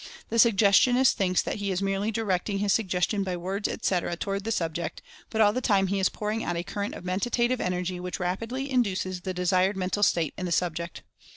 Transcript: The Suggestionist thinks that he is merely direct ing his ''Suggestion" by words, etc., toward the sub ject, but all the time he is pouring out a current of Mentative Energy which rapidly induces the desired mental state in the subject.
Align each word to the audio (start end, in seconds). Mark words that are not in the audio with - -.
The 0.29 0.39
Suggestionist 0.39 1.13
thinks 1.15 1.43
that 1.43 1.57
he 1.57 1.69
is 1.69 1.79
merely 1.79 2.09
direct 2.09 2.49
ing 2.49 2.57
his 2.57 2.73
''Suggestion" 2.73 3.23
by 3.23 3.37
words, 3.37 3.67
etc., 3.69 4.15
toward 4.15 4.45
the 4.45 4.51
sub 4.51 4.73
ject, 4.73 5.03
but 5.29 5.41
all 5.41 5.53
the 5.53 5.61
time 5.61 5.85
he 5.85 5.99
is 5.99 6.09
pouring 6.09 6.43
out 6.43 6.57
a 6.57 6.63
current 6.63 6.95
of 6.95 7.03
Mentative 7.03 7.59
Energy 7.61 7.99
which 7.99 8.19
rapidly 8.19 8.71
induces 8.71 9.21
the 9.21 9.33
desired 9.35 9.77
mental 9.77 10.01
state 10.01 10.33
in 10.39 10.47
the 10.47 10.51
subject. 10.51 11.03